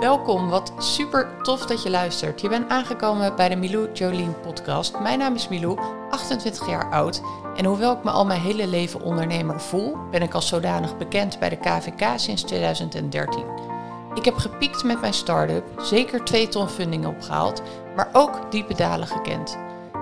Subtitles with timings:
[0.00, 2.40] Welkom, wat super tof dat je luistert.
[2.40, 4.98] Je bent aangekomen bij de Milou Jolien podcast.
[5.00, 5.78] Mijn naam is Milou,
[6.10, 7.22] 28 jaar oud.
[7.56, 11.38] En hoewel ik me al mijn hele leven ondernemer voel, ben ik als zodanig bekend
[11.38, 13.44] bij de KVK sinds 2013.
[14.14, 17.62] Ik heb gepiekt met mijn start-up, zeker twee ton funding opgehaald,
[17.96, 19.58] maar ook diepe dalen gekend.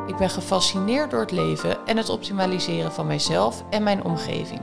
[0.07, 4.61] Ik ben gefascineerd door het leven en het optimaliseren van mijzelf en mijn omgeving.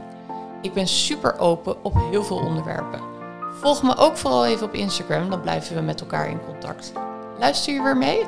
[0.62, 3.15] Ik ben super open op heel veel onderwerpen.
[3.56, 6.92] Volg me ook vooral even op Instagram, dan blijven we met elkaar in contact.
[7.40, 8.26] Luister je weer mee?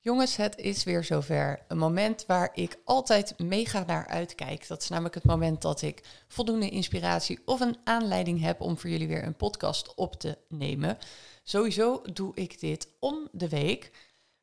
[0.00, 1.62] Jongens, het is weer zover.
[1.68, 4.68] Een moment waar ik altijd mega naar uitkijk.
[4.68, 8.90] Dat is namelijk het moment dat ik voldoende inspiratie of een aanleiding heb om voor
[8.90, 10.98] jullie weer een podcast op te nemen.
[11.42, 13.90] Sowieso doe ik dit om de week.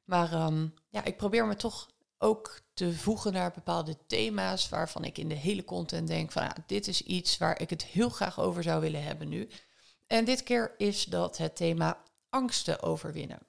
[0.03, 5.17] Maar um, ja, ik probeer me toch ook te voegen naar bepaalde thema's waarvan ik
[5.17, 8.39] in de hele content denk van ja, dit is iets waar ik het heel graag
[8.39, 9.49] over zou willen hebben nu.
[10.07, 13.39] En dit keer is dat het thema angsten overwinnen.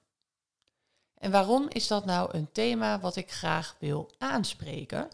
[1.13, 5.09] En waarom is dat nou een thema wat ik graag wil aanspreken?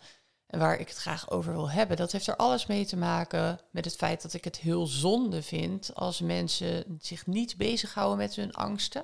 [0.47, 3.59] En waar ik het graag over wil hebben, dat heeft er alles mee te maken
[3.71, 8.35] met het feit dat ik het heel zonde vind als mensen zich niet bezighouden met
[8.35, 9.03] hun angsten.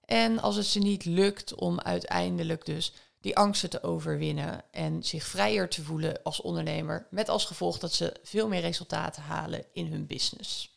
[0.00, 5.24] En als het ze niet lukt om uiteindelijk dus die angsten te overwinnen en zich
[5.24, 9.86] vrijer te voelen als ondernemer, met als gevolg dat ze veel meer resultaten halen in
[9.86, 10.74] hun business.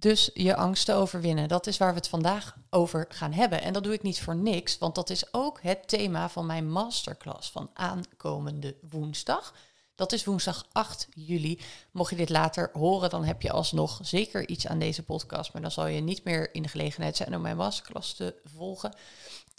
[0.00, 3.62] Dus je angsten overwinnen, dat is waar we het vandaag over gaan hebben.
[3.62, 6.70] En dat doe ik niet voor niks, want dat is ook het thema van mijn
[6.70, 9.54] masterclass van aankomende woensdag.
[9.94, 11.60] Dat is woensdag 8 juli.
[11.90, 15.52] Mocht je dit later horen, dan heb je alsnog zeker iets aan deze podcast.
[15.52, 18.94] Maar dan zal je niet meer in de gelegenheid zijn om mijn masterclass te volgen.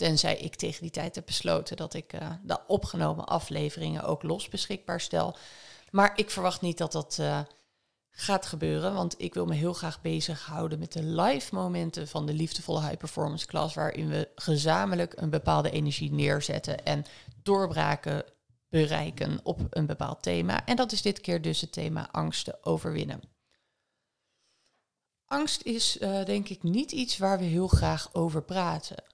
[0.01, 4.49] Tenzij ik tegen die tijd heb besloten dat ik uh, de opgenomen afleveringen ook los
[4.49, 5.35] beschikbaar stel.
[5.91, 7.39] Maar ik verwacht niet dat dat uh,
[8.09, 12.33] gaat gebeuren, want ik wil me heel graag bezighouden met de live momenten van de
[12.33, 17.05] liefdevolle high performance class, waarin we gezamenlijk een bepaalde energie neerzetten en
[17.43, 18.23] doorbraken
[18.69, 20.65] bereiken op een bepaald thema.
[20.65, 23.21] En dat is dit keer dus het thema angsten overwinnen.
[25.25, 29.10] Angst is uh, denk ik niet iets waar we heel graag over praten.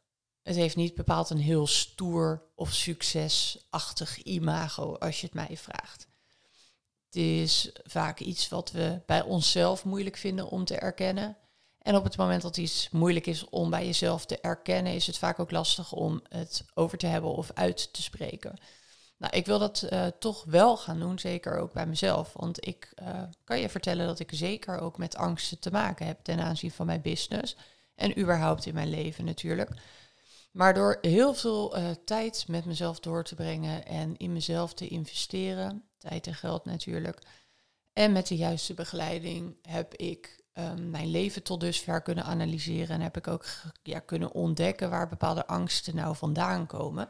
[0.48, 6.08] Het heeft niet bepaald een heel stoer of succesachtig imago, als je het mij vraagt.
[7.06, 11.38] Het is vaak iets wat we bij onszelf moeilijk vinden om te erkennen.
[11.78, 15.18] En op het moment dat iets moeilijk is om bij jezelf te erkennen, is het
[15.18, 18.60] vaak ook lastig om het over te hebben of uit te spreken.
[19.18, 22.34] Nou, ik wil dat uh, toch wel gaan doen, zeker ook bij mezelf.
[22.34, 26.24] Want ik uh, kan je vertellen dat ik zeker ook met angsten te maken heb
[26.24, 27.56] ten aanzien van mijn business.
[27.96, 29.72] En überhaupt in mijn leven natuurlijk.
[30.52, 34.88] Maar door heel veel uh, tijd met mezelf door te brengen en in mezelf te
[34.88, 37.22] investeren, tijd en geld natuurlijk,
[37.94, 43.02] en met de juiste begeleiding heb ik um, mijn leven tot dusver kunnen analyseren en
[43.02, 43.46] heb ik ook
[43.84, 47.10] ja, kunnen ontdekken waar bepaalde angsten nou vandaan komen.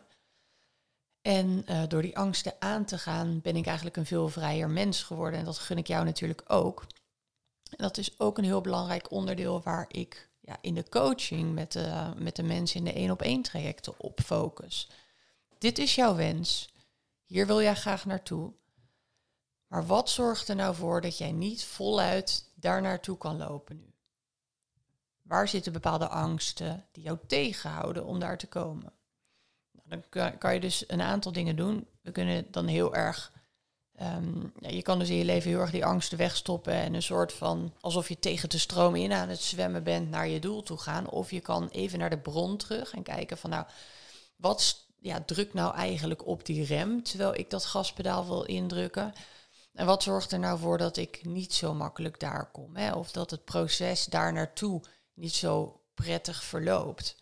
[1.21, 5.03] En uh, door die angsten aan te gaan ben ik eigenlijk een veel vrijer mens
[5.03, 6.85] geworden en dat gun ik jou natuurlijk ook.
[7.69, 11.71] En dat is ook een heel belangrijk onderdeel waar ik ja, in de coaching met
[11.71, 14.89] de, met de mensen in de één op één trajecten op focus.
[15.57, 16.73] Dit is jouw wens.
[17.25, 18.53] Hier wil jij graag naartoe.
[19.67, 23.93] Maar wat zorgt er nou voor dat jij niet voluit daar naartoe kan lopen nu?
[25.21, 28.93] Waar zitten bepaalde angsten die jou tegenhouden om daar te komen?
[29.71, 31.87] Nou, dan kan je dus een aantal dingen doen.
[32.01, 33.31] We kunnen dan heel erg
[34.59, 37.33] Ja, je kan dus in je leven heel erg die angsten wegstoppen en een soort
[37.33, 40.77] van alsof je tegen de stroom in aan het zwemmen bent naar je doel toe
[40.77, 41.09] gaan.
[41.09, 43.65] Of je kan even naar de bron terug en kijken van nou,
[44.35, 49.13] wat ja, drukt nou eigenlijk op die rem terwijl ik dat gaspedaal wil indrukken.
[49.73, 52.75] En wat zorgt er nou voor dat ik niet zo makkelijk daar kom?
[52.75, 52.93] Hè?
[52.93, 54.81] Of dat het proces daar naartoe
[55.13, 57.15] niet zo prettig verloopt.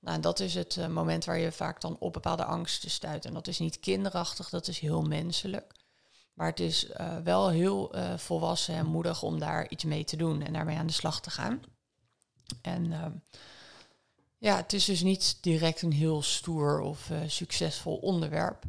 [0.00, 3.24] Nou, dat is het uh, moment waar je vaak dan op bepaalde angsten stuit.
[3.24, 5.74] En dat is niet kinderachtig, dat is heel menselijk.
[6.36, 10.16] Maar het is uh, wel heel uh, volwassen en moedig om daar iets mee te
[10.16, 11.60] doen en daarmee aan de slag te gaan.
[12.62, 13.06] En uh,
[14.38, 18.64] ja, het is dus niet direct een heel stoer of eh, succesvol onderwerp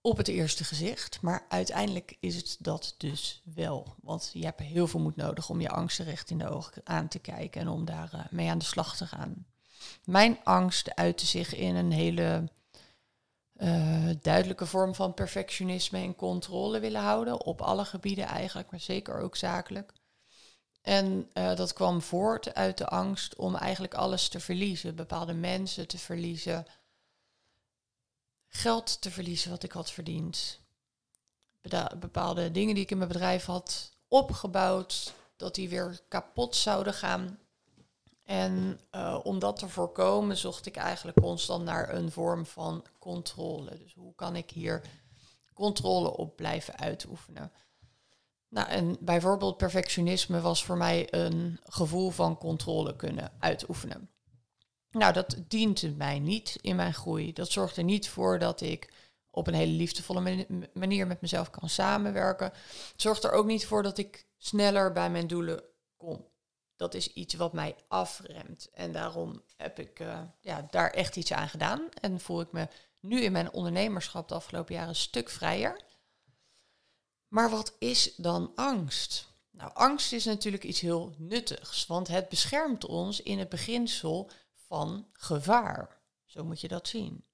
[0.00, 1.20] op het eerste gezicht.
[1.20, 3.94] Maar uiteindelijk is het dat dus wel.
[4.02, 7.08] Want je hebt heel veel moed nodig om je angsten recht in de ogen aan
[7.08, 9.46] te kijken en om daar mee aan de slag te gaan.
[10.04, 12.48] Mijn angst uitte zich in een hele
[13.62, 17.44] uh, duidelijke vorm van perfectionisme en controle willen houden.
[17.44, 19.92] Op alle gebieden eigenlijk, maar zeker ook zakelijk.
[20.82, 24.94] En uh, dat kwam voort uit de angst om eigenlijk alles te verliezen.
[24.94, 26.66] Bepaalde mensen te verliezen.
[28.46, 30.60] Geld te verliezen wat ik had verdiend.
[31.98, 37.38] bepaalde dingen die ik in mijn bedrijf had opgebouwd, dat die weer kapot zouden gaan.
[38.30, 43.78] En uh, om dat te voorkomen, zocht ik eigenlijk constant naar een vorm van controle.
[43.78, 44.82] Dus hoe kan ik hier
[45.54, 47.52] controle op blijven uitoefenen?
[48.48, 54.10] Nou, en bijvoorbeeld perfectionisme was voor mij een gevoel van controle kunnen uitoefenen.
[54.90, 57.32] Nou, dat dient mij niet in mijn groei.
[57.32, 58.92] Dat zorgt er niet voor dat ik
[59.30, 62.52] op een hele liefdevolle manier met mezelf kan samenwerken.
[62.92, 65.62] Het zorgt er ook niet voor dat ik sneller bij mijn doelen
[65.96, 66.29] kom.
[66.80, 68.70] Dat is iets wat mij afremt.
[68.72, 71.88] En daarom heb ik uh, ja, daar echt iets aan gedaan.
[72.00, 72.68] En voel ik me
[73.00, 75.84] nu in mijn ondernemerschap de afgelopen jaren een stuk vrijer.
[77.28, 79.28] Maar wat is dan angst?
[79.50, 85.06] Nou, angst is natuurlijk iets heel nuttigs, want het beschermt ons in het beginsel van
[85.12, 86.02] gevaar.
[86.24, 87.24] Zo moet je dat zien.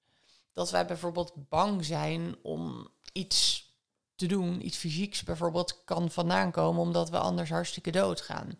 [0.53, 3.71] Dat wij bijvoorbeeld bang zijn om iets
[4.15, 8.57] te doen, iets fysieks bijvoorbeeld, kan vandaan komen omdat we anders hartstikke doodgaan.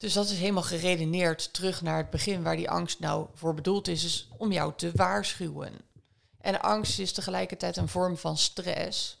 [0.00, 3.88] Dus dat is helemaal geredeneerd terug naar het begin waar die angst nou voor bedoeld
[3.88, 5.72] is, om jou te waarschuwen.
[6.38, 9.18] En angst is tegelijkertijd een vorm van stress.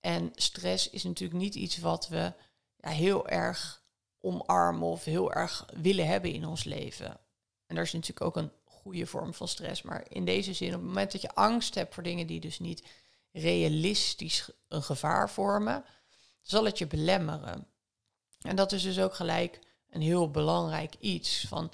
[0.00, 2.32] En stress is natuurlijk niet iets wat we
[2.76, 3.82] ja, heel erg
[4.20, 7.18] omarmen of heel erg willen hebben in ons leven.
[7.66, 9.82] En daar is natuurlijk ook een goede vorm van stress.
[9.82, 12.58] Maar in deze zin, op het moment dat je angst hebt voor dingen die dus
[12.58, 12.86] niet
[13.32, 15.84] realistisch een gevaar vormen,
[16.42, 17.66] zal het je belemmeren.
[18.40, 21.44] En dat is dus ook gelijk een heel belangrijk iets.
[21.48, 21.70] Van,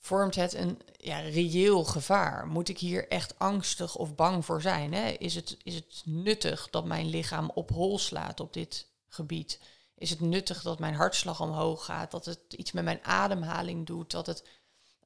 [0.00, 2.46] vormt het een ja, reëel gevaar?
[2.46, 4.92] Moet ik hier echt angstig of bang voor zijn?
[4.94, 5.08] Hè?
[5.08, 9.60] Is, het, is het nuttig dat mijn lichaam op hol slaat op dit gebied?
[9.94, 12.10] Is het nuttig dat mijn hartslag omhoog gaat?
[12.10, 14.10] Dat het iets met mijn ademhaling doet?
[14.10, 14.44] Dat het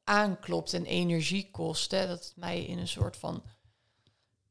[0.05, 1.91] aanklopt en energie kost?
[1.91, 2.07] Hè?
[2.07, 3.43] Dat het mij in een soort van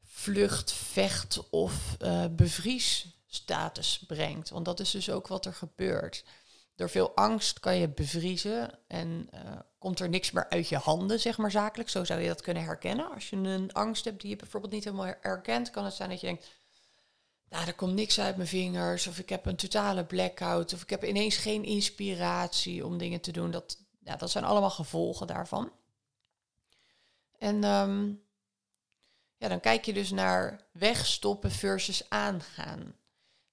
[0.04, 4.50] vlucht, vecht of uh, bevriesstatus brengt.
[4.50, 6.24] Want dat is dus ook wat er gebeurt.
[6.76, 9.40] Door veel angst kan je bevriezen en uh,
[9.78, 11.90] komt er niks meer uit je handen, zeg maar zakelijk.
[11.90, 13.12] Zo zou je dat kunnen herkennen.
[13.14, 16.20] Als je een angst hebt die je bijvoorbeeld niet helemaal herkent, kan het zijn dat
[16.20, 16.52] je denkt,
[17.50, 20.90] nou, er komt niks uit mijn vingers, of ik heb een totale blackout, of ik
[20.90, 23.52] heb ineens geen inspiratie om dingen te doen.
[23.52, 25.72] Dat, ja, dat zijn allemaal gevolgen daarvan.
[27.38, 28.24] En um,
[29.38, 32.96] ja, dan kijk je dus naar wegstoppen versus aangaan.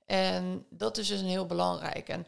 [0.07, 2.09] En dat is dus een heel belangrijk.
[2.09, 2.27] En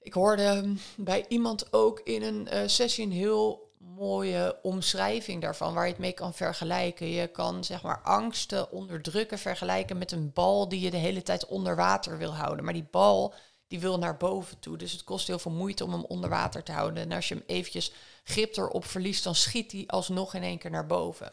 [0.00, 5.84] ik hoorde bij iemand ook in een uh, sessie een heel mooie omschrijving daarvan, waar
[5.84, 7.08] je het mee kan vergelijken.
[7.08, 11.46] Je kan zeg maar angsten onderdrukken vergelijken met een bal die je de hele tijd
[11.46, 12.64] onder water wil houden.
[12.64, 13.34] Maar die bal
[13.68, 14.76] die wil naar boven toe.
[14.76, 17.02] Dus het kost heel veel moeite om hem onder water te houden.
[17.02, 17.92] En als je hem eventjes
[18.24, 21.32] grip erop verliest, dan schiet hij alsnog in één keer naar boven.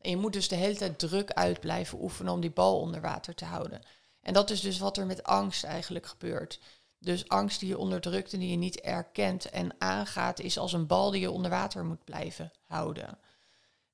[0.00, 3.00] En je moet dus de hele tijd druk uit blijven oefenen om die bal onder
[3.00, 3.82] water te houden.
[4.20, 6.60] En dat is dus wat er met angst eigenlijk gebeurt.
[6.98, 10.86] Dus angst die je onderdrukt en die je niet erkent en aangaat, is als een
[10.86, 13.18] bal die je onder water moet blijven houden.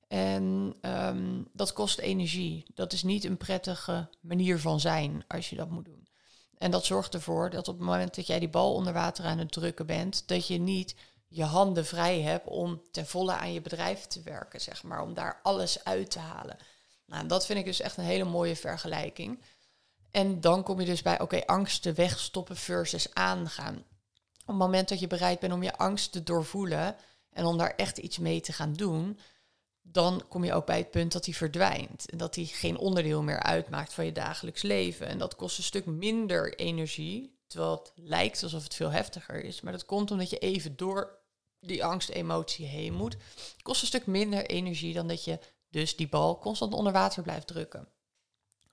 [0.07, 2.65] En ehm, dat kost energie.
[2.73, 6.07] Dat is niet een prettige manier van zijn als je dat moet doen.
[6.57, 9.37] En dat zorgt ervoor dat op het moment dat jij die bal onder water aan
[9.37, 10.95] het drukken bent, dat je niet
[11.27, 15.13] je handen vrij hebt om ten volle aan je bedrijf te werken, zeg maar, om
[15.13, 16.57] daar alles uit te halen.
[17.05, 19.41] Nou, dat vind ik dus echt een hele mooie vergelijking.
[20.15, 23.75] En dan kom je dus bij, oké, angsten wegstoppen versus aangaan.
[24.41, 26.95] Op het moment dat je bereid bent om je angst te doorvoelen
[27.29, 29.19] en om daar echt iets mee te gaan doen,
[29.81, 32.09] dan kom je ook bij het punt dat die verdwijnt.
[32.09, 35.07] En dat die geen onderdeel meer uitmaakt van je dagelijks leven.
[35.07, 39.61] En dat kost een stuk minder energie, terwijl het lijkt alsof het veel heftiger is.
[39.61, 41.19] Maar dat komt omdat je even door
[41.59, 43.13] die angstemotie heen moet.
[43.13, 47.23] Het kost een stuk minder energie dan dat je dus die bal constant onder water
[47.23, 47.87] blijft drukken.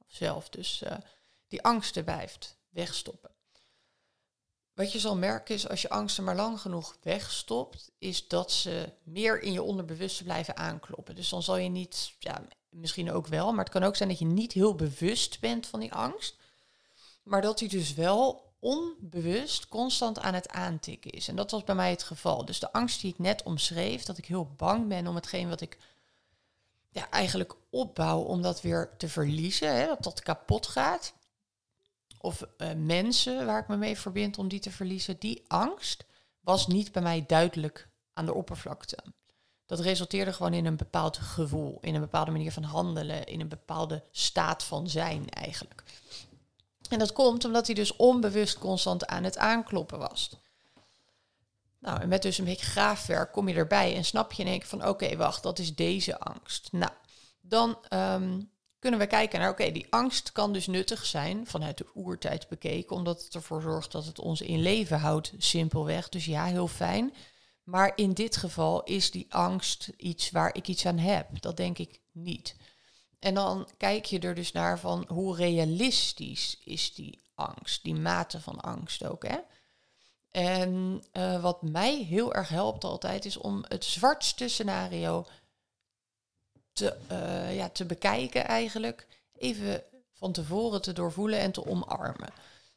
[0.07, 0.93] Zelf dus uh,
[1.53, 3.31] die angsten blijft wegstoppen.
[4.75, 8.93] Wat je zal merken is als je angsten maar lang genoeg wegstopt, is dat ze
[9.03, 11.15] meer in je onderbewuste blijven aankloppen.
[11.15, 14.19] Dus dan zal je niet, ja, misschien ook wel, maar het kan ook zijn dat
[14.19, 16.37] je niet heel bewust bent van die angst,
[17.23, 21.29] maar dat die dus wel onbewust constant aan het aantikken is.
[21.29, 22.45] En dat was bij mij het geval.
[22.45, 25.61] Dus de angst die ik net omschreef, dat ik heel bang ben om hetgeen wat
[25.61, 25.79] ik
[26.91, 31.15] ja, eigenlijk opbouw, om dat weer te verliezen, hè, dat dat kapot gaat.
[32.23, 36.05] Of uh, mensen waar ik me mee verbind om die te verliezen, die angst
[36.41, 38.99] was niet bij mij duidelijk aan de oppervlakte.
[39.67, 43.49] Dat resulteerde gewoon in een bepaald gevoel, in een bepaalde manier van handelen, in een
[43.49, 45.83] bepaalde staat van zijn eigenlijk.
[46.89, 50.31] En dat komt omdat hij dus onbewust constant aan het aankloppen was.
[51.79, 54.59] Nou, en met dus een beetje graafwerk kom je erbij en snap je in één
[54.59, 56.69] keer van oké, wacht, dat is deze angst.
[56.73, 56.93] Nou,
[57.41, 58.52] dan um,
[58.83, 62.97] kunnen we kijken naar, oké, die angst kan dus nuttig zijn vanuit de oertijd bekeken,
[62.97, 66.09] omdat het ervoor zorgt dat het ons in leven houdt, simpelweg.
[66.09, 67.15] Dus ja, heel fijn.
[67.63, 71.41] Maar in dit geval is die angst iets waar ik iets aan heb.
[71.41, 72.57] Dat denk ik niet.
[73.19, 78.41] En dan kijk je er dus naar van hoe realistisch is die angst, die mate
[78.41, 79.27] van angst ook.
[79.27, 79.39] Hè?
[80.31, 85.27] En uh, wat mij heel erg helpt altijd is om het zwartste scenario
[86.73, 89.07] te, uh, ja, te bekijken eigenlijk.
[89.37, 92.33] Even van tevoren te doorvoelen en te omarmen.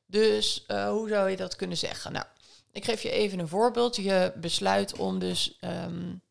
[0.06, 2.12] Dus uh, hoe zou je dat kunnen zeggen?
[2.12, 2.26] Nou,
[2.72, 3.96] ik geef je even een voorbeeld.
[3.96, 6.22] Je besluit om dus um,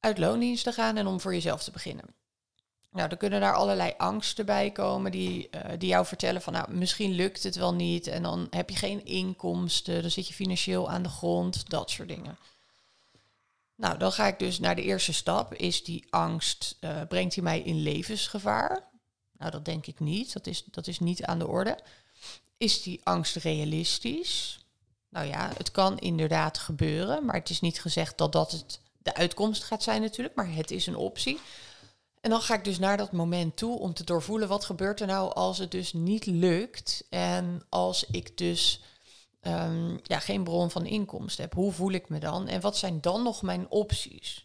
[0.00, 2.14] uit loondienst te gaan en om voor jezelf te beginnen.
[2.90, 6.72] Nou, dan kunnen daar allerlei angsten bij komen die, uh, die jou vertellen van, nou,
[6.72, 10.90] misschien lukt het wel niet en dan heb je geen inkomsten, dan zit je financieel
[10.90, 12.38] aan de grond, dat soort dingen.
[13.76, 15.54] Nou, dan ga ik dus naar de eerste stap.
[15.54, 18.88] Is die angst, uh, brengt hij mij in levensgevaar?
[19.38, 20.32] Nou, dat denk ik niet.
[20.32, 21.78] Dat is, dat is niet aan de orde.
[22.56, 24.58] Is die angst realistisch?
[25.08, 29.14] Nou ja, het kan inderdaad gebeuren, maar het is niet gezegd dat dat het de
[29.14, 31.40] uitkomst gaat zijn natuurlijk, maar het is een optie.
[32.20, 35.06] En dan ga ik dus naar dat moment toe om te doorvoelen wat gebeurt er
[35.06, 38.80] nou als het dus niet lukt en als ik dus
[39.46, 41.54] um, ja, geen bron van inkomsten heb.
[41.54, 44.44] Hoe voel ik me dan en wat zijn dan nog mijn opties?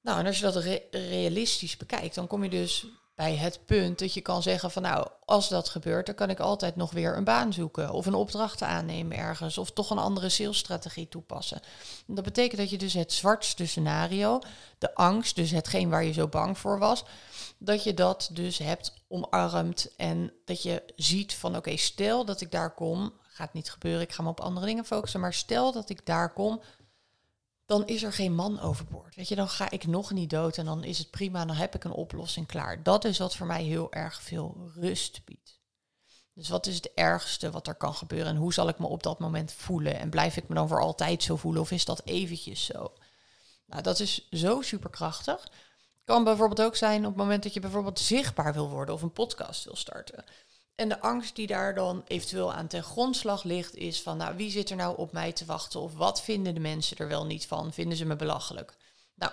[0.00, 3.98] Nou, en als je dat re realistisch bekijkt, dan kom je dus bij het punt
[3.98, 7.16] dat je kan zeggen van nou, als dat gebeurt, dan kan ik altijd nog weer
[7.16, 11.60] een baan zoeken of een opdracht aannemen ergens of toch een andere salesstrategie toepassen.
[12.06, 14.38] En dat betekent dat je dus het zwartste scenario,
[14.78, 17.04] de angst, dus hetgeen waar je zo bang voor was,
[17.58, 22.50] dat je dat dus hebt omarmd en dat je ziet van oké, stel dat ik
[22.50, 25.88] daar kom, gaat niet gebeuren, ik ga me op andere dingen focussen, maar stel dat
[25.88, 26.60] ik daar kom,
[27.66, 29.14] dan is er geen man overboord.
[29.14, 31.74] Weet je, dan ga ik nog niet dood en dan is het prima, dan heb
[31.74, 32.82] ik een oplossing klaar.
[32.82, 35.60] Dat is wat voor mij heel erg veel rust biedt.
[36.34, 39.02] Dus wat is het ergste wat er kan gebeuren en hoe zal ik me op
[39.02, 39.98] dat moment voelen?
[39.98, 42.92] En blijf ik me dan voor altijd zo voelen of is dat eventjes zo?
[43.66, 45.48] Nou, dat is zo superkrachtig.
[46.04, 49.12] Kan bijvoorbeeld ook zijn op het moment dat je bijvoorbeeld zichtbaar wil worden of een
[49.12, 50.24] podcast wil starten.
[50.74, 54.50] En de angst die daar dan eventueel aan ten grondslag ligt, is van, nou, wie
[54.50, 55.80] zit er nou op mij te wachten?
[55.80, 57.72] Of wat vinden de mensen er wel niet van?
[57.72, 58.76] Vinden ze me belachelijk?
[59.14, 59.32] Nou,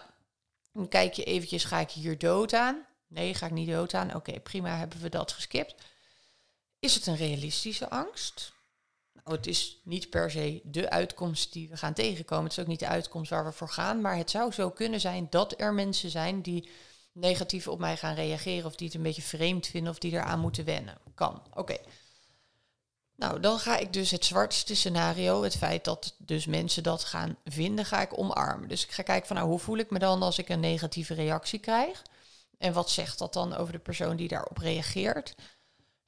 [0.74, 2.86] dan kijk je eventjes, ga ik hier dood aan?
[3.08, 4.16] Nee, ga ik niet dood aan?
[4.16, 5.76] Oké, prima, hebben we dat geskipt.
[6.80, 8.54] Is het een realistische angst?
[9.14, 12.44] Nou, het is niet per se de uitkomst die we gaan tegenkomen.
[12.44, 14.02] Het is ook niet de uitkomst waar we voor gaan.
[14.02, 16.70] Maar het zou zo kunnen zijn dat er mensen zijn die
[17.12, 20.40] negatief op mij gaan reageren of die het een beetje vreemd vinden of die eraan
[20.40, 20.98] moeten wennen.
[21.16, 21.78] Kan, oké.
[23.16, 27.38] Nou, dan ga ik dus het zwartste scenario, het feit dat dus mensen dat gaan
[27.46, 28.70] vinden, ga ik omarmen.
[28.70, 31.14] Dus ik ga kijken van nou, hoe voel ik me dan als ik een negatieve
[31.14, 32.02] reactie krijg?
[32.58, 35.36] En wat zegt dat dan over de persoon die daarop reageert?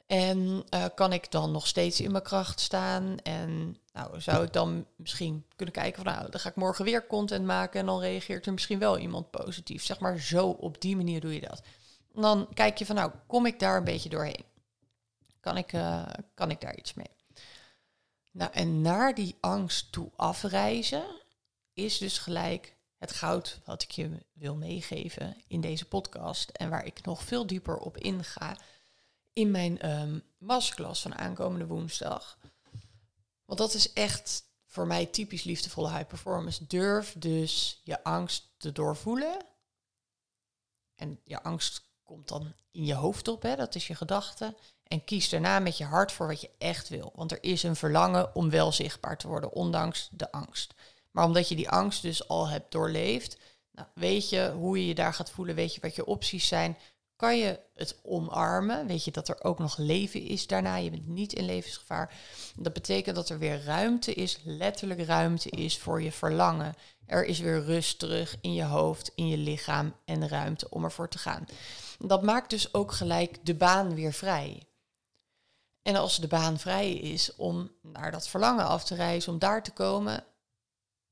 [0.06, 3.18] En uh, kan ik dan nog steeds in mijn kracht staan?
[3.20, 7.08] En nou, zou ik dan misschien kunnen kijken van nou, dan ga ik morgen weer
[7.08, 9.84] content maken en dan reageert er misschien wel iemand positief.
[9.84, 11.62] Zeg maar zo op die manier doe je dat.
[12.14, 14.46] Dan kijk je van nou, kom ik daar een beetje doorheen?
[15.40, 17.10] Kan ik, uh, kan ik daar iets mee?
[18.32, 21.04] Nou, en naar die angst toe afreizen
[21.74, 26.86] is dus gelijk het goud wat ik je wil meegeven in deze podcast en waar
[26.86, 28.58] ik nog veel dieper op inga
[29.34, 32.38] in mijn um, masterclass van aankomende woensdag.
[33.46, 36.68] Want dat is echt voor mij typisch liefdevolle high performance.
[36.68, 39.38] Durf dus je angst te doorvoelen.
[40.96, 43.56] En je angst komt dan in je hoofd op, hè?
[43.56, 44.56] dat is je gedachte.
[44.84, 47.12] En kies daarna met je hart voor wat je echt wil.
[47.16, 50.74] Want er is een verlangen om wel zichtbaar te worden, ondanks de angst.
[51.12, 53.38] Maar omdat je die angst dus al hebt doorleefd,
[53.72, 56.78] nou, weet je hoe je je daar gaat voelen, weet je wat je opties zijn,
[57.24, 58.88] kan je het omarmen.
[58.88, 60.76] Weet je dat er ook nog leven is daarna.
[60.76, 62.14] Je bent niet in levensgevaar.
[62.56, 66.76] Dat betekent dat er weer ruimte is, letterlijk ruimte is voor je verlangen.
[67.06, 71.10] Er is weer rust terug in je hoofd, in je lichaam en ruimte om ervoor
[71.10, 71.46] te gaan.
[72.00, 74.68] Dat maakt dus ook gelijk de baan weer vrij.
[75.82, 79.64] En als de baan vrij is om naar dat verlangen af te reizen, om daar
[79.64, 80.26] te komen,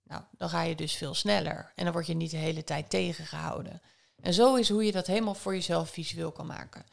[0.03, 1.72] nou, dan ga je dus veel sneller.
[1.75, 3.82] En dan word je niet de hele tijd tegengehouden.
[4.22, 6.86] En zo is hoe je dat helemaal voor jezelf visueel kan maken.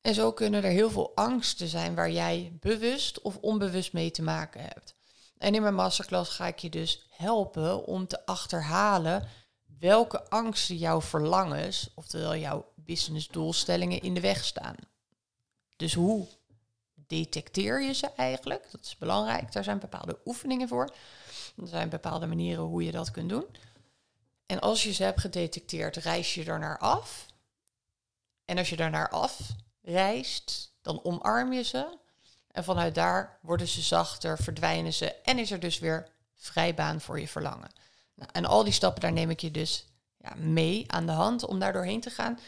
[0.00, 4.22] En zo kunnen er heel veel angsten zijn waar jij bewust of onbewust mee te
[4.22, 4.94] maken hebt.
[5.38, 9.28] En in mijn masterclass ga ik je dus helpen om te achterhalen
[9.78, 14.76] welke angsten jouw verlangens, oftewel jouw businessdoelstellingen, in de weg staan.
[15.76, 16.26] Dus hoe
[16.94, 18.68] detecteer je ze eigenlijk?
[18.70, 19.52] Dat is belangrijk.
[19.52, 20.94] Daar zijn bepaalde oefeningen voor.
[21.56, 23.46] Er zijn bepaalde manieren hoe je dat kunt doen.
[24.46, 27.26] En als je ze hebt gedetecteerd, reis je er naar af.
[28.44, 31.98] En als je daarnaar afreist, dan omarm je ze.
[32.50, 37.20] En vanuit daar worden ze zachter, verdwijnen ze en is er dus weer vrijbaan voor
[37.20, 37.70] je verlangen.
[38.14, 39.86] Nou, en al die stappen, daar neem ik je dus
[40.18, 42.38] ja, mee aan de hand om daar doorheen te gaan.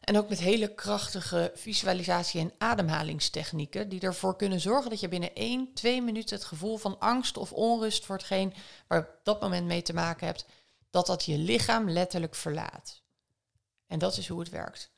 [0.00, 5.34] En ook met hele krachtige visualisatie- en ademhalingstechnieken, die ervoor kunnen zorgen dat je binnen
[5.34, 8.54] 1, 2 minuten het gevoel van angst of onrust voor hetgeen
[8.86, 10.46] waar je op dat moment mee te maken hebt,
[10.94, 13.02] dat dat je lichaam letterlijk verlaat.
[13.86, 14.92] En dat is hoe het werkt.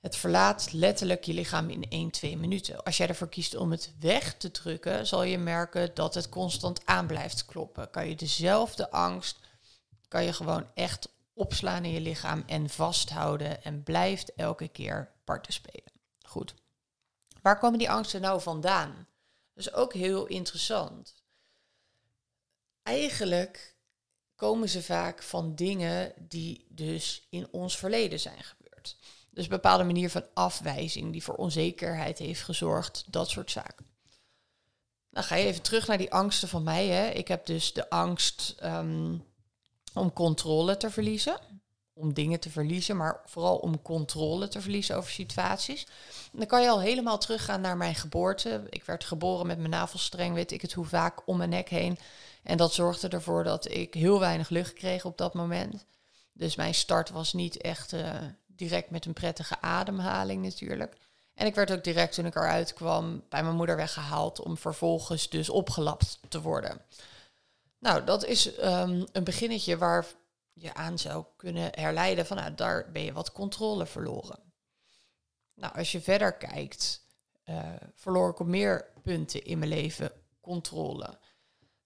[0.00, 2.84] Het verlaat letterlijk je lichaam in 1, 2 minuten.
[2.84, 6.86] Als jij ervoor kiest om het weg te drukken, zal je merken dat het constant
[6.86, 7.90] aan blijft kloppen.
[7.90, 9.38] Kan je dezelfde angst,
[10.08, 15.52] kan je gewoon echt opslaan in je lichaam en vasthouden en blijft elke keer parten
[15.52, 15.92] spelen.
[16.22, 16.54] Goed.
[17.42, 19.08] Waar komen die angsten nou vandaan?
[19.54, 21.14] Dat is ook heel interessant.
[22.82, 23.78] Eigenlijk
[24.40, 28.96] komen ze vaak van dingen die dus in ons verleden zijn gebeurd.
[29.30, 33.86] Dus een bepaalde manier van afwijzing die voor onzekerheid heeft gezorgd, dat soort zaken.
[35.10, 36.86] Dan ga je even terug naar die angsten van mij.
[36.86, 37.08] Hè.
[37.08, 39.16] Ik heb dus de angst ehm,
[39.94, 41.38] om controle te verliezen.
[41.92, 45.86] Om dingen te verliezen, maar vooral om controle te verliezen over situaties.
[46.32, 48.66] dan kan je al helemaal teruggaan naar mijn geboorte.
[48.68, 51.98] Ik werd geboren met mijn navelstreng, weet ik het hoe vaak, om mijn nek heen.
[52.42, 55.86] En dat zorgde ervoor dat ik heel weinig lucht kreeg op dat moment.
[56.32, 58.16] Dus mijn start was niet echt uh,
[58.46, 60.96] direct met een prettige ademhaling natuurlijk.
[61.34, 65.28] En ik werd ook direct toen ik eruit kwam bij mijn moeder weggehaald om vervolgens
[65.28, 66.80] dus opgelapt te worden.
[67.78, 70.06] Nou, dat is um, een beginnetje waar
[70.52, 74.38] je aan zou kunnen herleiden van nou, daar ben je wat controle verloren.
[75.54, 77.02] Nou, als je verder kijkt,
[77.44, 81.18] uh, verloor ik op meer punten in mijn leven controle.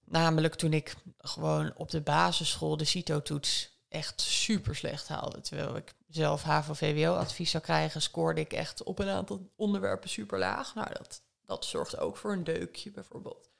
[0.04, 5.40] Namelijk toen ik gewoon op de basisschool de CITO-toets echt super slecht haalde.
[5.40, 10.74] Terwijl ik zelf HAVO-VWO-advies zou krijgen, scoorde ik echt op een aantal onderwerpen super laag.
[10.74, 13.50] Nou, dat, dat zorgt ook voor een deukje bijvoorbeeld.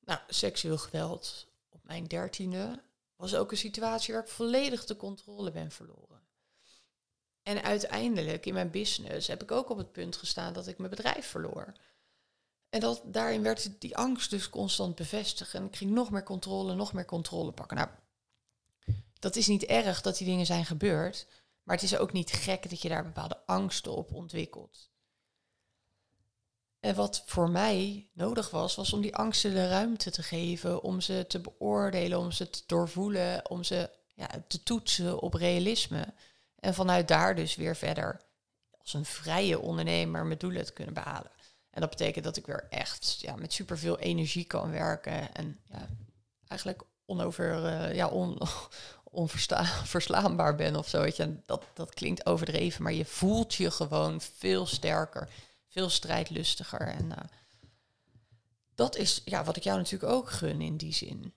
[0.00, 2.82] Nou, seksueel geweld op mijn dertiende
[3.16, 6.20] was ook een situatie waar ik volledig de controle ben verloren.
[7.42, 10.90] En uiteindelijk in mijn business heb ik ook op het punt gestaan dat ik mijn
[10.90, 11.72] bedrijf verloor.
[12.68, 15.54] En dat, daarin werd die angst dus constant bevestigd.
[15.54, 17.76] En ik ging nog meer controle, nog meer controle pakken.
[17.76, 17.88] Nou,
[19.18, 21.26] dat is niet erg dat die dingen zijn gebeurd.
[21.62, 24.90] Maar het is ook niet gek dat je daar bepaalde angsten op ontwikkelt.
[26.80, 31.00] En wat voor mij nodig was, was om die angsten de ruimte te geven, om
[31.00, 36.14] ze te beoordelen, om ze te doorvoelen, om ze ja, te toetsen op realisme.
[36.58, 38.20] En vanuit daar dus weer verder
[38.78, 41.30] als een vrije ondernemer mijn doelen te kunnen behalen.
[41.78, 45.34] En dat betekent dat ik weer echt ja, met superveel energie kan werken.
[45.34, 45.88] En ja,
[46.48, 48.38] eigenlijk onover, uh, ja, on,
[49.04, 51.00] onverslaanbaar ben of zo.
[51.00, 51.36] Weet je.
[51.46, 55.28] Dat, dat klinkt overdreven, maar je voelt je gewoon veel sterker,
[55.68, 56.80] veel strijdlustiger.
[56.80, 57.16] En uh,
[58.74, 61.34] dat is ja, wat ik jou natuurlijk ook gun in die zin.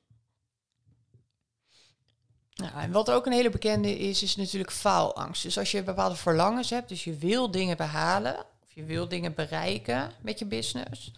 [2.54, 5.44] Nou, en wat ook een hele bekende is, is natuurlijk faalangst.
[5.44, 8.46] Dus als je bepaalde verlangens hebt, dus je wil dingen behalen,
[8.82, 11.12] je wil dingen bereiken met je business,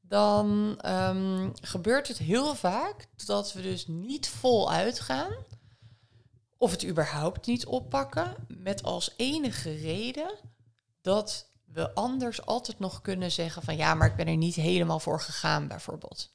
[0.00, 5.32] dan um, gebeurt het heel vaak dat we dus niet voluit gaan
[6.56, 10.38] of het überhaupt niet oppakken met als enige reden
[11.00, 15.00] dat we anders altijd nog kunnen zeggen van ja, maar ik ben er niet helemaal
[15.00, 16.34] voor gegaan bijvoorbeeld.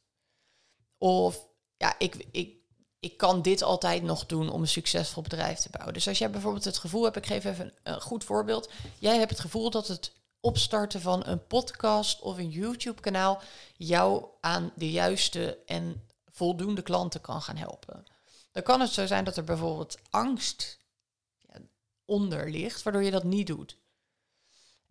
[0.97, 1.47] Of
[1.77, 2.55] ja, ik, ik,
[2.99, 5.93] ik kan dit altijd nog doen om een succesvol bedrijf te bouwen.
[5.93, 8.69] Dus als jij bijvoorbeeld het gevoel hebt, ik geef even een goed voorbeeld.
[8.99, 13.41] Jij hebt het gevoel dat het opstarten van een podcast of een YouTube-kanaal
[13.77, 18.05] jou aan de juiste en voldoende klanten kan gaan helpen.
[18.51, 20.79] Dan kan het zo zijn dat er bijvoorbeeld angst
[22.05, 23.77] onder ligt, waardoor je dat niet doet.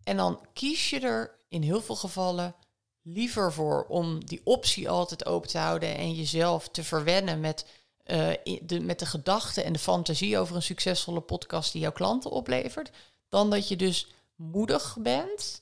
[0.03, 2.55] En dan kies je er in heel veel gevallen
[3.01, 7.65] liever voor om die optie altijd open te houden en jezelf te verwennen met,
[8.05, 12.31] uh, de, met de gedachte en de fantasie over een succesvolle podcast die jouw klanten
[12.31, 12.91] oplevert,
[13.29, 14.07] dan dat je dus
[14.41, 15.61] moedig bent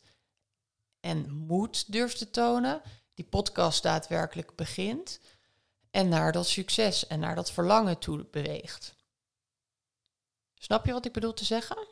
[0.99, 2.81] en moed durft te tonen,
[3.13, 5.19] die podcast daadwerkelijk begint
[5.91, 8.95] en naar dat succes en naar dat verlangen toe beweegt.
[10.53, 11.87] Snap je wat ik bedoel te zeggen?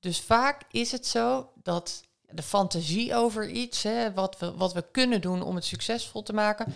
[0.00, 4.90] Dus vaak is het zo dat de fantasie over iets, hè, wat, we, wat we
[4.90, 6.74] kunnen doen om het succesvol te maken,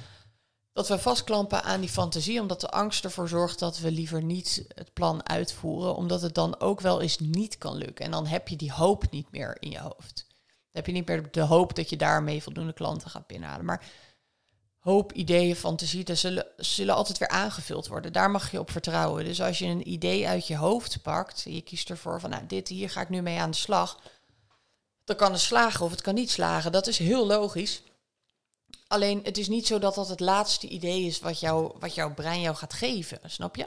[0.72, 4.64] dat we vastklampen aan die fantasie, omdat de angst ervoor zorgt dat we liever niet
[4.74, 8.04] het plan uitvoeren, omdat het dan ook wel eens niet kan lukken.
[8.04, 10.26] En dan heb je die hoop niet meer in je hoofd.
[10.46, 13.64] Dan heb je niet meer de hoop dat je daarmee voldoende klanten gaat binnenhalen.
[13.64, 13.84] Maar
[14.78, 18.12] hoop ideeën, fantasieën, zullen, zullen altijd weer aangevuld worden.
[18.12, 19.24] Daar mag je op vertrouwen.
[19.24, 22.68] Dus als je een idee uit je hoofd pakt, je kiest ervoor van, nou, dit
[22.68, 24.00] hier ga ik nu mee aan de slag.
[25.04, 26.72] Dan kan het slagen of het kan niet slagen.
[26.72, 27.82] Dat is heel logisch.
[28.92, 32.14] Alleen het is niet zo dat dat het laatste idee is wat, jou, wat jouw
[32.14, 33.66] brein jou gaat geven, snap je?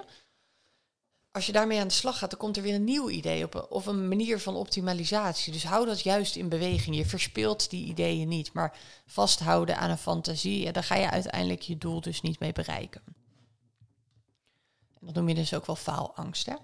[1.31, 3.67] Als je daarmee aan de slag gaat, dan komt er weer een nieuw idee op
[3.69, 5.53] of een manier van optimalisatie.
[5.53, 6.95] Dus hou dat juist in beweging.
[6.95, 11.77] Je verspeelt die ideeën niet, maar vasthouden aan een fantasie, daar ga je uiteindelijk je
[11.77, 13.01] doel dus niet mee bereiken.
[14.99, 16.45] En dat noem je dus ook wel faalangst.
[16.45, 16.55] Hè?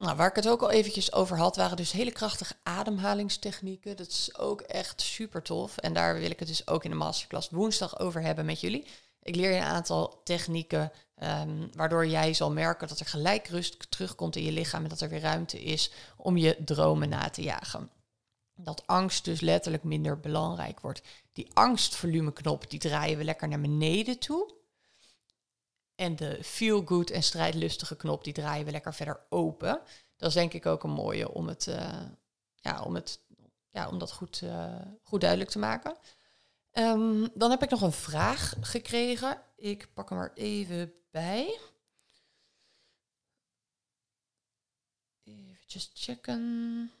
[0.00, 3.96] Nou, waar ik het ook al eventjes over had, waren dus hele krachtige ademhalingstechnieken.
[3.96, 5.76] Dat is ook echt super tof.
[5.76, 8.86] En daar wil ik het dus ook in de masterclass woensdag over hebben met jullie.
[9.22, 13.90] Ik leer je een aantal technieken um, waardoor jij zal merken dat er gelijk rust
[13.90, 17.42] terugkomt in je lichaam en dat er weer ruimte is om je dromen na te
[17.42, 17.90] jagen.
[18.54, 21.02] Dat angst dus letterlijk minder belangrijk wordt.
[21.32, 24.59] Die angstvolumeknop, die draaien we lekker naar beneden toe.
[26.00, 29.82] En de feel good en strijdlustige knop, die draaien we lekker verder open.
[30.16, 32.08] Dat is denk ik ook een mooie om, het, uh,
[32.54, 33.20] ja, om, het,
[33.70, 35.96] ja, om dat goed, uh, goed duidelijk te maken.
[36.72, 39.42] Um, dan heb ik nog een vraag gekregen.
[39.56, 41.58] Ik pak hem er even bij.
[45.24, 45.58] Even
[45.94, 46.92] checken.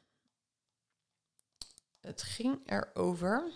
[2.00, 3.52] Het ging erover.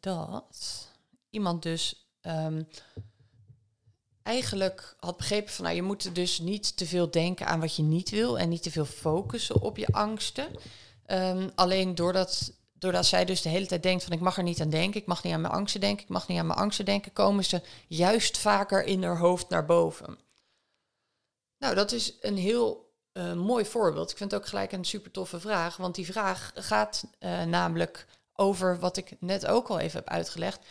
[0.00, 0.88] Dat
[1.30, 2.68] iemand dus um,
[4.22, 7.82] eigenlijk had begrepen van nou je moet dus niet te veel denken aan wat je
[7.82, 10.48] niet wil en niet te veel focussen op je angsten.
[11.06, 14.60] Um, alleen doordat, doordat zij dus de hele tijd denkt van ik mag er niet
[14.60, 16.84] aan denken, ik mag niet aan mijn angsten denken, ik mag niet aan mijn angsten
[16.84, 20.18] denken, komen ze juist vaker in haar hoofd naar boven.
[21.58, 24.10] Nou, dat is een heel uh, mooi voorbeeld.
[24.10, 28.06] Ik vind het ook gelijk een super toffe vraag, want die vraag gaat uh, namelijk
[28.40, 30.66] over wat ik net ook al even heb uitgelegd.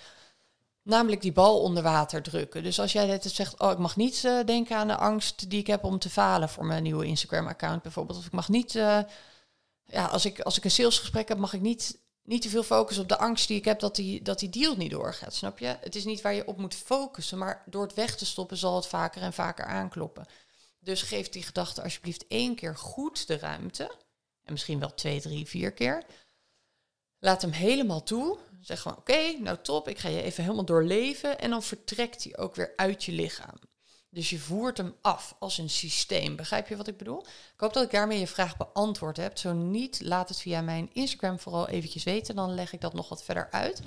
[0.81, 2.63] Namelijk die bal onder water drukken.
[2.63, 5.59] Dus als jij net zegt, oh, ik mag niet uh, denken aan de angst die
[5.59, 8.17] ik heb om te falen voor mijn nieuwe Instagram-account bijvoorbeeld.
[8.17, 8.99] Of ik mag niet, uh,
[9.85, 13.03] ja, als ik, als ik een salesgesprek heb, mag ik niet, niet te veel focussen
[13.03, 15.33] op de angst die ik heb dat die, dat die deal niet doorgaat.
[15.33, 15.77] Snap je?
[15.79, 18.75] Het is niet waar je op moet focussen, maar door het weg te stoppen zal
[18.75, 20.25] het vaker en vaker aankloppen.
[20.79, 23.83] Dus geef die gedachte alsjeblieft één keer goed de ruimte.
[24.43, 26.03] En misschien wel twee, drie, vier keer.
[27.19, 28.37] Laat hem helemaal toe.
[28.61, 31.39] Zeg gewoon, oké, nou top, ik ga je even helemaal doorleven.
[31.39, 33.55] En dan vertrekt hij ook weer uit je lichaam.
[34.11, 36.35] Dus je voert hem af als een systeem.
[36.35, 37.19] Begrijp je wat ik bedoel?
[37.53, 39.37] Ik hoop dat ik daarmee je vraag beantwoord heb.
[39.37, 42.35] Zo niet, laat het via mijn Instagram vooral eventjes weten.
[42.35, 43.81] Dan leg ik dat nog wat verder uit.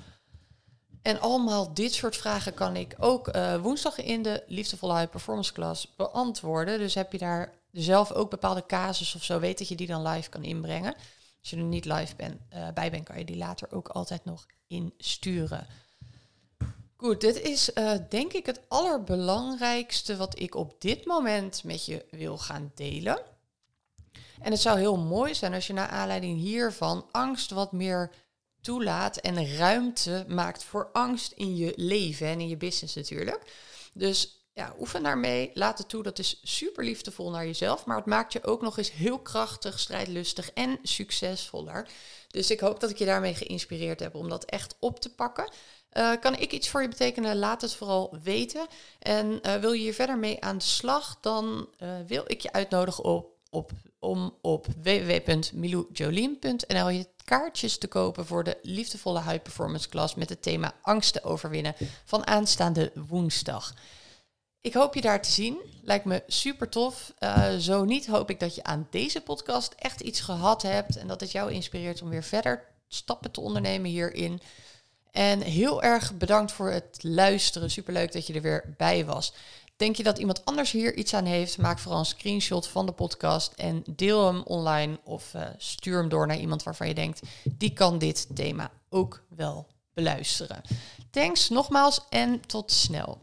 [1.03, 5.53] En allemaal dit soort vragen kan ik ook uh, woensdag in de Liefdevolle High Performance
[5.53, 6.79] Class beantwoorden.
[6.79, 10.07] Dus heb je daar zelf ook bepaalde casus of zo, weet dat je die dan
[10.07, 10.95] live kan inbrengen.
[11.42, 12.14] Als je er niet live
[12.55, 15.66] uh, bij bent, kan je die later ook altijd nog insturen.
[16.96, 22.05] Goed, dit is uh, denk ik het allerbelangrijkste wat ik op dit moment met je
[22.11, 23.22] wil gaan delen.
[24.40, 28.11] En het zou heel mooi zijn als je naar aanleiding hiervan angst wat meer
[28.61, 33.52] toelaat en ruimte maakt voor angst in je leven en in je business natuurlijk.
[33.92, 35.51] Dus ja, oefen daarmee.
[35.55, 36.03] Laat het toe.
[36.03, 37.85] Dat is super liefdevol naar jezelf.
[37.85, 41.88] Maar het maakt je ook nog eens heel krachtig, strijdlustig en succesvoller.
[42.29, 45.53] Dus ik hoop dat ik je daarmee geïnspireerd heb om dat echt op te pakken.
[45.93, 47.38] Uh, kan ik iets voor je betekenen?
[47.38, 48.67] Laat het vooral weten.
[48.99, 51.19] En uh, wil je hier verder mee aan de slag?
[51.21, 58.27] Dan uh, wil ik je uitnodigen op, op, om op www.miloujolien.nl je kaartjes te kopen
[58.27, 63.75] voor de liefdevolle high performance class met het thema angsten overwinnen van aanstaande woensdag.
[64.62, 65.59] Ik hoop je daar te zien.
[65.83, 67.14] Lijkt me super tof.
[67.18, 71.07] Uh, zo niet hoop ik dat je aan deze podcast echt iets gehad hebt en
[71.07, 74.40] dat het jou inspireert om weer verder stappen te ondernemen hierin.
[75.11, 77.70] En heel erg bedankt voor het luisteren.
[77.70, 79.35] Superleuk dat je er weer bij was.
[79.77, 81.59] Denk je dat iemand anders hier iets aan heeft?
[81.59, 86.09] Maak vooral een screenshot van de podcast en deel hem online of uh, stuur hem
[86.09, 90.62] door naar iemand waarvan je denkt, die kan dit thema ook wel beluisteren.
[91.11, 93.18] Thanks nogmaals en tot snel.